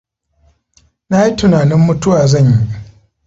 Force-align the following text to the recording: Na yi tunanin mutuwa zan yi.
Na 1.09 1.17
yi 1.25 1.31
tunanin 1.37 1.79
mutuwa 1.85 2.21
zan 2.31 2.47
yi. 2.53 2.59